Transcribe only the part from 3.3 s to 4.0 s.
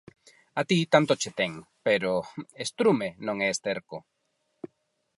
é esterco